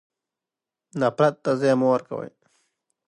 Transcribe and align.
نفرت 0.99 1.35
ته 1.43 1.51
ځای 1.59 1.73
مه 1.79 1.87
ورکوئ. 1.93 2.29